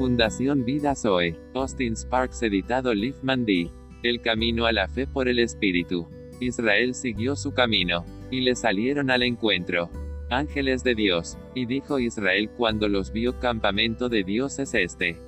Fundación 0.00 0.64
Vida 0.64 0.94
Zoe. 0.94 1.36
Austin 1.52 1.94
Sparks 1.94 2.42
editado 2.42 2.94
Liefman 2.94 3.44
D. 3.44 3.70
El 4.02 4.22
camino 4.22 4.64
a 4.64 4.72
la 4.72 4.88
fe 4.88 5.06
por 5.06 5.28
el 5.28 5.38
Espíritu. 5.38 6.08
Israel 6.40 6.94
siguió 6.94 7.36
su 7.36 7.52
camino, 7.52 8.06
y 8.30 8.40
le 8.40 8.56
salieron 8.56 9.10
al 9.10 9.22
encuentro. 9.22 9.90
Ángeles 10.30 10.82
de 10.84 10.94
Dios. 10.94 11.36
Y 11.54 11.66
dijo 11.66 11.98
Israel 11.98 12.48
cuando 12.56 12.88
los 12.88 13.12
vio 13.12 13.38
campamento 13.40 14.08
de 14.08 14.24
Dios 14.24 14.58
es 14.58 14.72
este. 14.72 15.18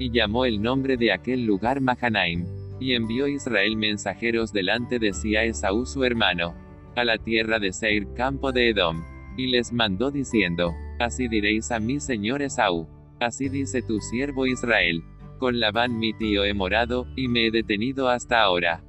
Y 0.00 0.10
llamó 0.10 0.44
el 0.44 0.60
nombre 0.60 0.96
de 0.96 1.12
aquel 1.12 1.46
lugar 1.46 1.80
Mahanaim. 1.80 2.46
Y 2.80 2.94
envió 2.94 3.28
Israel 3.28 3.76
mensajeros 3.76 4.52
delante 4.52 4.98
de 4.98 5.12
sí 5.12 5.36
a 5.36 5.44
Esaú 5.44 5.86
su 5.86 6.02
hermano, 6.02 6.56
a 6.96 7.04
la 7.04 7.16
tierra 7.16 7.60
de 7.60 7.72
Seir, 7.72 8.08
campo 8.14 8.50
de 8.50 8.70
Edom. 8.70 9.04
Y 9.36 9.46
les 9.46 9.72
mandó 9.72 10.10
diciendo, 10.10 10.72
Así 10.98 11.28
diréis 11.28 11.70
a 11.70 11.78
mi 11.78 12.00
señor 12.00 12.42
Esaú. 12.42 12.88
Así 13.20 13.50
dice 13.50 13.82
tu 13.82 14.00
siervo 14.00 14.46
Israel. 14.46 15.04
Con 15.38 15.60
Labán 15.60 15.98
mi 15.98 16.14
tío 16.14 16.42
he 16.44 16.54
morado, 16.54 17.06
y 17.16 17.28
me 17.28 17.46
he 17.46 17.50
detenido 17.50 18.08
hasta 18.08 18.40
ahora. 18.40 18.82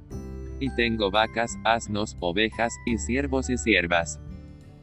Y 0.58 0.74
tengo 0.74 1.10
vacas, 1.10 1.58
asnos, 1.64 2.16
ovejas, 2.18 2.72
y 2.86 2.96
siervos 2.96 3.50
y 3.50 3.58
siervas. 3.58 4.18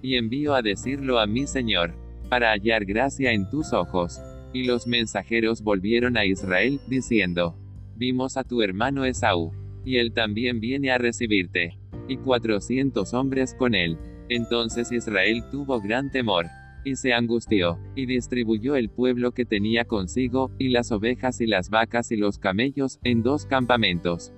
Y 0.03 0.17
envío 0.17 0.53
a 0.53 0.61
decirlo 0.61 1.19
a 1.19 1.25
mi 1.25 1.47
señor, 1.47 1.95
para 2.29 2.51
hallar 2.51 2.85
gracia 2.85 3.31
en 3.31 3.49
tus 3.49 3.73
ojos. 3.73 4.21
Y 4.53 4.65
los 4.65 4.85
mensajeros 4.85 5.63
volvieron 5.63 6.15
a 6.15 6.25
Israel, 6.25 6.79
diciendo, 6.87 7.57
Vimos 7.95 8.37
a 8.37 8.43
tu 8.43 8.61
hermano 8.61 9.03
Esaú, 9.03 9.51
y 9.83 9.97
él 9.97 10.13
también 10.13 10.59
viene 10.59 10.91
a 10.91 10.99
recibirte. 10.99 11.79
Y 12.07 12.17
cuatrocientos 12.17 13.15
hombres 13.15 13.55
con 13.55 13.73
él. 13.73 13.97
Entonces 14.29 14.91
Israel 14.91 15.43
tuvo 15.51 15.81
gran 15.81 16.11
temor, 16.11 16.45
y 16.89 16.95
se 16.95 17.13
angustió, 17.13 17.79
y 17.95 18.05
distribuyó 18.05 18.75
el 18.75 18.89
pueblo 18.89 19.31
que 19.31 19.45
tenía 19.45 19.85
consigo, 19.85 20.51
y 20.57 20.69
las 20.69 20.91
ovejas 20.91 21.39
y 21.39 21.47
las 21.47 21.69
vacas 21.69 22.11
y 22.11 22.17
los 22.17 22.39
camellos, 22.39 22.99
en 23.03 23.23
dos 23.23 23.45
campamentos. 23.45 24.33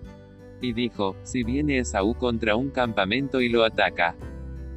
Y 0.61 0.73
dijo, 0.73 1.15
si 1.23 1.43
viene 1.43 1.79
Esaú 1.79 2.13
contra 2.13 2.55
un 2.55 2.69
campamento 2.69 3.41
y 3.41 3.49
lo 3.49 3.63
ataca, 3.63 4.15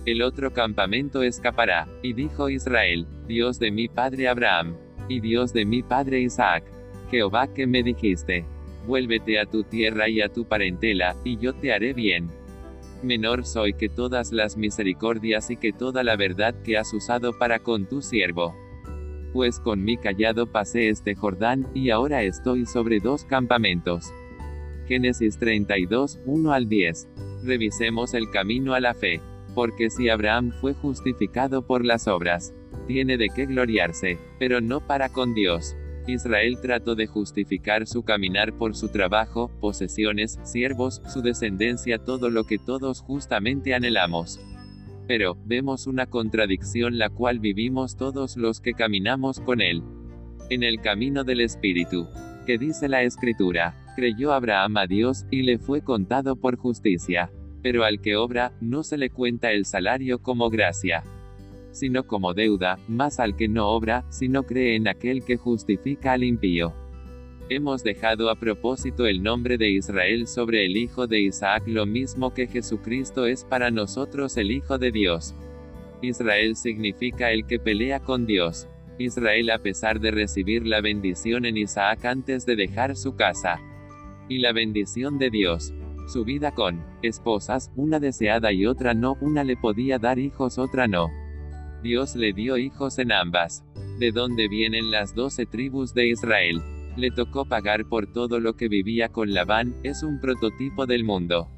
el 0.06 0.22
otro 0.22 0.52
campamento 0.52 1.22
escapará. 1.22 1.88
Y 2.02 2.12
dijo 2.12 2.48
Israel, 2.48 3.06
Dios 3.26 3.58
de 3.58 3.70
mi 3.70 3.88
padre 3.88 4.28
Abraham, 4.28 4.76
y 5.08 5.20
Dios 5.20 5.52
de 5.52 5.64
mi 5.64 5.82
padre 5.82 6.20
Isaac, 6.20 6.64
Jehová 7.10 7.52
que 7.52 7.66
me 7.66 7.82
dijiste, 7.82 8.44
vuélvete 8.86 9.38
a 9.38 9.46
tu 9.46 9.64
tierra 9.64 10.08
y 10.08 10.20
a 10.20 10.28
tu 10.28 10.46
parentela, 10.46 11.16
y 11.24 11.38
yo 11.38 11.54
te 11.54 11.72
haré 11.72 11.92
bien 11.92 12.30
menor 13.04 13.44
soy 13.44 13.74
que 13.74 13.88
todas 13.88 14.32
las 14.32 14.56
misericordias 14.56 15.50
y 15.50 15.56
que 15.56 15.72
toda 15.72 16.02
la 16.02 16.16
verdad 16.16 16.54
que 16.62 16.76
has 16.76 16.92
usado 16.92 17.38
para 17.38 17.60
con 17.60 17.86
tu 17.86 18.02
siervo. 18.02 18.54
Pues 19.32 19.58
con 19.60 19.82
mi 19.82 19.96
callado 19.96 20.46
pasé 20.46 20.88
este 20.88 21.14
Jordán, 21.14 21.66
y 21.74 21.90
ahora 21.90 22.22
estoy 22.22 22.66
sobre 22.66 23.00
dos 23.00 23.24
campamentos. 23.24 24.12
Génesis 24.86 25.38
32, 25.38 26.20
1 26.24 26.52
al 26.52 26.68
10. 26.68 27.08
Revisemos 27.42 28.14
el 28.14 28.30
camino 28.30 28.74
a 28.74 28.80
la 28.80 28.94
fe. 28.94 29.20
Porque 29.54 29.90
si 29.90 30.08
Abraham 30.08 30.52
fue 30.60 30.74
justificado 30.74 31.62
por 31.62 31.84
las 31.84 32.08
obras, 32.08 32.52
tiene 32.86 33.16
de 33.16 33.28
qué 33.28 33.46
gloriarse, 33.46 34.18
pero 34.38 34.60
no 34.60 34.80
para 34.80 35.08
con 35.08 35.32
Dios. 35.34 35.76
Israel 36.06 36.58
trató 36.60 36.94
de 36.94 37.06
justificar 37.06 37.86
su 37.86 38.02
caminar 38.02 38.52
por 38.52 38.76
su 38.76 38.88
trabajo, 38.88 39.50
posesiones, 39.60 40.38
siervos, 40.42 41.00
su 41.06 41.22
descendencia, 41.22 41.98
todo 41.98 42.30
lo 42.30 42.44
que 42.44 42.58
todos 42.58 43.00
justamente 43.00 43.74
anhelamos. 43.74 44.40
Pero, 45.06 45.36
vemos 45.44 45.86
una 45.86 46.06
contradicción 46.06 46.98
la 46.98 47.10
cual 47.10 47.38
vivimos 47.38 47.96
todos 47.96 48.36
los 48.36 48.60
que 48.60 48.74
caminamos 48.74 49.40
con 49.40 49.60
Él. 49.60 49.82
En 50.50 50.62
el 50.62 50.80
camino 50.80 51.24
del 51.24 51.40
Espíritu. 51.40 52.08
Que 52.46 52.58
dice 52.58 52.88
la 52.88 53.02
Escritura, 53.02 53.74
creyó 53.96 54.32
Abraham 54.32 54.76
a 54.76 54.86
Dios, 54.86 55.24
y 55.30 55.42
le 55.42 55.58
fue 55.58 55.82
contado 55.82 56.36
por 56.36 56.56
justicia. 56.56 57.30
Pero 57.62 57.84
al 57.84 58.00
que 58.00 58.16
obra, 58.16 58.52
no 58.60 58.82
se 58.82 58.98
le 58.98 59.10
cuenta 59.10 59.52
el 59.52 59.64
salario 59.64 60.20
como 60.20 60.50
gracia 60.50 61.02
sino 61.74 62.06
como 62.06 62.32
deuda, 62.32 62.78
más 62.88 63.20
al 63.20 63.36
que 63.36 63.48
no 63.48 63.68
obra, 63.68 64.04
sino 64.08 64.44
cree 64.44 64.76
en 64.76 64.88
aquel 64.88 65.24
que 65.24 65.36
justifica 65.36 66.12
al 66.12 66.24
impío. 66.24 66.72
Hemos 67.50 67.84
dejado 67.84 68.30
a 68.30 68.36
propósito 68.36 69.06
el 69.06 69.22
nombre 69.22 69.58
de 69.58 69.68
Israel 69.68 70.26
sobre 70.26 70.64
el 70.64 70.78
Hijo 70.78 71.06
de 71.06 71.20
Isaac 71.20 71.64
lo 71.66 71.84
mismo 71.84 72.32
que 72.32 72.46
Jesucristo 72.46 73.26
es 73.26 73.44
para 73.44 73.70
nosotros 73.70 74.36
el 74.38 74.50
Hijo 74.50 74.78
de 74.78 74.92
Dios. 74.92 75.34
Israel 76.00 76.56
significa 76.56 77.32
el 77.32 77.44
que 77.46 77.58
pelea 77.58 78.00
con 78.00 78.24
Dios. 78.24 78.66
Israel 78.98 79.50
a 79.50 79.58
pesar 79.58 80.00
de 80.00 80.12
recibir 80.12 80.66
la 80.66 80.80
bendición 80.80 81.44
en 81.44 81.56
Isaac 81.56 82.04
antes 82.04 82.46
de 82.46 82.56
dejar 82.56 82.96
su 82.96 83.16
casa. 83.16 83.60
Y 84.28 84.38
la 84.38 84.52
bendición 84.52 85.18
de 85.18 85.30
Dios. 85.30 85.74
Su 86.06 86.24
vida 86.24 86.52
con 86.52 86.82
esposas, 87.02 87.72
una 87.76 87.98
deseada 87.98 88.52
y 88.52 88.64
otra 88.64 88.94
no, 88.94 89.16
una 89.20 89.42
le 89.42 89.56
podía 89.56 89.98
dar 89.98 90.18
hijos, 90.18 90.58
otra 90.58 90.86
no. 90.86 91.08
Dios 91.84 92.16
le 92.16 92.32
dio 92.32 92.56
hijos 92.56 92.98
en 92.98 93.12
ambas. 93.12 93.62
¿De 93.98 94.10
dónde 94.10 94.48
vienen 94.48 94.90
las 94.90 95.14
doce 95.14 95.44
tribus 95.44 95.92
de 95.92 96.08
Israel? 96.08 96.62
Le 96.96 97.10
tocó 97.10 97.44
pagar 97.44 97.84
por 97.84 98.10
todo 98.10 98.40
lo 98.40 98.56
que 98.56 98.68
vivía 98.68 99.10
con 99.10 99.34
Labán, 99.34 99.74
es 99.82 100.02
un 100.02 100.18
prototipo 100.18 100.86
del 100.86 101.04
mundo. 101.04 101.50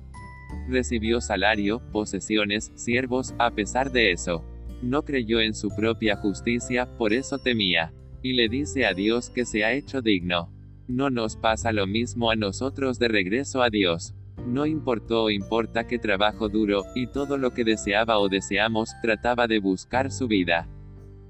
Recibió 0.69 1.21
salario, 1.21 1.81
posesiones, 1.93 2.73
siervos, 2.75 3.37
a 3.39 3.53
pesar 3.53 3.93
de 3.93 4.11
eso. 4.11 4.45
No 4.83 5.05
creyó 5.05 5.41
en 5.41 5.55
su 5.55 5.69
propia 5.69 6.17
justicia, 6.17 6.87
por 6.99 7.13
eso 7.13 7.39
temía. 7.39 7.93
Y 8.21 8.33
le 8.33 8.49
dice 8.49 8.85
a 8.85 8.95
Dios 8.95 9.31
que 9.31 9.45
se 9.45 9.65
ha 9.65 9.75
hecho 9.75 10.03
digno. 10.03 10.53
No 10.89 11.09
nos 11.09 11.37
pasa 11.37 11.71
lo 11.71 11.87
mismo 11.87 12.33
a 12.33 12.35
nosotros 12.35 12.99
de 12.99 13.07
regreso 13.07 13.63
a 13.63 13.71
Dios. 13.71 14.13
No 14.47 14.65
importó 14.65 15.25
o 15.25 15.31
importa 15.31 15.89
qué 15.89 15.99
trabajo 15.99 16.49
duro, 16.49 16.85
y 16.95 17.09
todo 17.09 17.37
lo 17.37 17.53
que 17.53 17.65
deseaba 17.65 18.21
o 18.21 18.29
deseamos, 18.29 18.91
trataba 19.03 19.49
de 19.49 19.59
buscar 19.59 20.13
su 20.13 20.29
vida. 20.29 20.69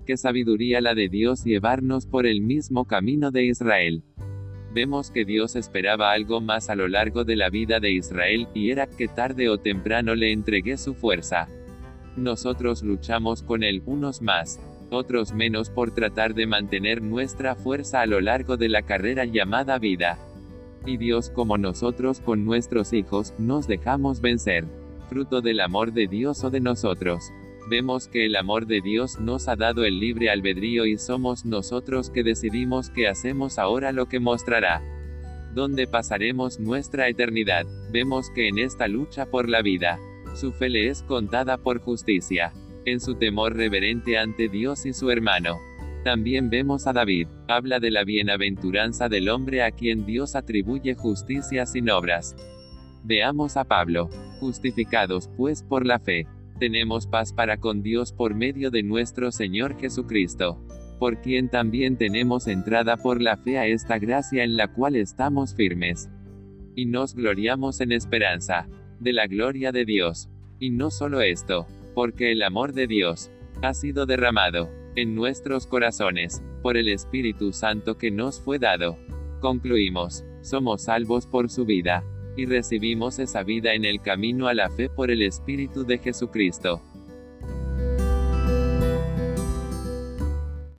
Qué 0.04 0.18
sabiduría 0.18 0.82
la 0.82 0.94
de 0.94 1.08
Dios 1.08 1.42
llevarnos 1.42 2.06
por 2.06 2.26
el 2.26 2.42
mismo 2.42 2.84
camino 2.84 3.30
de 3.30 3.46
Israel. 3.46 4.02
Vemos 4.74 5.10
que 5.10 5.24
Dios 5.24 5.56
esperaba 5.56 6.12
algo 6.12 6.42
más 6.42 6.68
a 6.68 6.76
lo 6.76 6.88
largo 6.88 7.24
de 7.24 7.36
la 7.36 7.48
vida 7.48 7.80
de 7.80 7.92
Israel, 7.92 8.48
y 8.52 8.70
era 8.70 8.86
que 8.86 9.08
tarde 9.08 9.48
o 9.48 9.56
temprano 9.56 10.14
le 10.14 10.30
entregué 10.32 10.76
su 10.76 10.92
fuerza. 10.92 11.48
Nosotros 12.18 12.82
luchamos 12.82 13.42
con 13.42 13.62
él, 13.62 13.82
unos 13.86 14.20
más, 14.20 14.60
otros 14.90 15.32
menos 15.32 15.70
por 15.70 15.90
tratar 15.92 16.34
de 16.34 16.46
mantener 16.46 17.00
nuestra 17.00 17.54
fuerza 17.54 18.02
a 18.02 18.06
lo 18.06 18.20
largo 18.20 18.58
de 18.58 18.68
la 18.68 18.82
carrera 18.82 19.24
llamada 19.24 19.78
vida 19.78 20.18
y 20.86 20.96
Dios 20.96 21.30
como 21.30 21.58
nosotros 21.58 22.20
con 22.20 22.44
nuestros 22.44 22.92
hijos, 22.92 23.34
nos 23.38 23.66
dejamos 23.66 24.20
vencer. 24.20 24.64
Fruto 25.08 25.40
del 25.40 25.60
amor 25.60 25.92
de 25.92 26.06
Dios 26.06 26.42
o 26.44 26.50
de 26.50 26.60
nosotros. 26.60 27.32
Vemos 27.68 28.06
que 28.06 28.26
el 28.26 28.36
amor 28.36 28.66
de 28.66 28.80
Dios 28.80 29.18
nos 29.18 29.48
ha 29.48 29.56
dado 29.56 29.84
el 29.84 29.98
libre 29.98 30.30
albedrío 30.30 30.86
y 30.86 30.98
somos 30.98 31.44
nosotros 31.44 32.10
que 32.10 32.22
decidimos 32.22 32.90
que 32.90 33.08
hacemos 33.08 33.58
ahora 33.58 33.92
lo 33.92 34.06
que 34.06 34.20
mostrará. 34.20 34.82
Donde 35.54 35.86
pasaremos 35.86 36.60
nuestra 36.60 37.08
eternidad. 37.08 37.66
Vemos 37.90 38.30
que 38.30 38.48
en 38.48 38.58
esta 38.58 38.86
lucha 38.86 39.26
por 39.26 39.48
la 39.48 39.62
vida, 39.62 39.98
su 40.34 40.52
fe 40.52 40.68
le 40.68 40.88
es 40.88 41.02
contada 41.02 41.56
por 41.58 41.80
justicia. 41.80 42.52
En 42.84 43.00
su 43.00 43.16
temor 43.16 43.56
reverente 43.56 44.16
ante 44.18 44.48
Dios 44.48 44.86
y 44.86 44.92
su 44.92 45.10
hermano. 45.10 45.58
También 46.06 46.50
vemos 46.50 46.86
a 46.86 46.92
David, 46.92 47.26
habla 47.48 47.80
de 47.80 47.90
la 47.90 48.04
bienaventuranza 48.04 49.08
del 49.08 49.28
hombre 49.28 49.64
a 49.64 49.72
quien 49.72 50.06
Dios 50.06 50.36
atribuye 50.36 50.94
justicia 50.94 51.66
sin 51.66 51.90
obras. 51.90 52.36
Veamos 53.02 53.56
a 53.56 53.64
Pablo, 53.64 54.08
justificados 54.38 55.28
pues 55.36 55.64
por 55.64 55.84
la 55.84 55.98
fe, 55.98 56.28
tenemos 56.60 57.08
paz 57.08 57.32
para 57.32 57.56
con 57.56 57.82
Dios 57.82 58.12
por 58.12 58.36
medio 58.36 58.70
de 58.70 58.84
nuestro 58.84 59.32
Señor 59.32 59.80
Jesucristo, 59.80 60.64
por 61.00 61.20
quien 61.22 61.48
también 61.48 61.96
tenemos 61.96 62.46
entrada 62.46 62.96
por 62.98 63.20
la 63.20 63.36
fe 63.36 63.58
a 63.58 63.66
esta 63.66 63.98
gracia 63.98 64.44
en 64.44 64.56
la 64.56 64.72
cual 64.72 64.94
estamos 64.94 65.56
firmes. 65.56 66.08
Y 66.76 66.86
nos 66.86 67.16
gloriamos 67.16 67.80
en 67.80 67.90
esperanza, 67.90 68.68
de 69.00 69.12
la 69.12 69.26
gloria 69.26 69.72
de 69.72 69.84
Dios. 69.84 70.28
Y 70.60 70.70
no 70.70 70.92
solo 70.92 71.20
esto, 71.20 71.66
porque 71.96 72.30
el 72.30 72.44
amor 72.44 72.74
de 72.74 72.86
Dios, 72.86 73.32
ha 73.60 73.74
sido 73.74 74.06
derramado 74.06 74.85
en 74.96 75.14
nuestros 75.14 75.66
corazones, 75.66 76.42
por 76.62 76.76
el 76.76 76.88
Espíritu 76.88 77.52
Santo 77.52 77.96
que 77.96 78.10
nos 78.10 78.40
fue 78.40 78.58
dado. 78.58 78.98
Concluimos, 79.40 80.24
somos 80.42 80.82
salvos 80.82 81.26
por 81.26 81.50
su 81.50 81.64
vida, 81.64 82.02
y 82.36 82.46
recibimos 82.46 83.18
esa 83.18 83.42
vida 83.42 83.74
en 83.74 83.84
el 83.84 84.00
camino 84.00 84.48
a 84.48 84.54
la 84.54 84.68
fe 84.70 84.88
por 84.88 85.10
el 85.10 85.22
Espíritu 85.22 85.84
de 85.84 85.98
Jesucristo. 85.98 86.82